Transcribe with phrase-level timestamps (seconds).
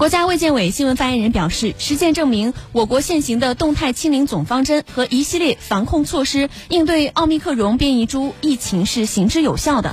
[0.00, 9.88] 国家卫健委新闻发言人表示实践证明我国现行的动态清零总方针和一系列防控措施应对奥密克戎变异株疫情是行之有效的。